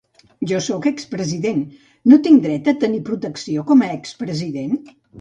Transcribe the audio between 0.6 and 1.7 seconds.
sóc ex-president: